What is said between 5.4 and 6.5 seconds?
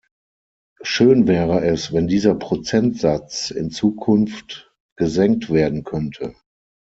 werden könnte.